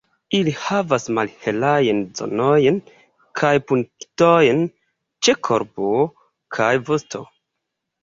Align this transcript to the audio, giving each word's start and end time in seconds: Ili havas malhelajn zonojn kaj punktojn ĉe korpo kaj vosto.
Ili 0.35 0.51
havas 0.61 1.03
malhelajn 1.17 1.99
zonojn 2.21 2.81
kaj 3.43 3.53
punktojn 3.69 4.67
ĉe 5.27 5.39
korpo 5.53 5.95
kaj 6.59 6.75
vosto. 6.93 7.27